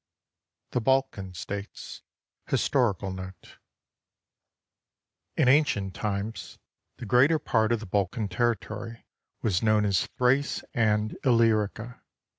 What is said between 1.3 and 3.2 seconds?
STATES HISTORICAL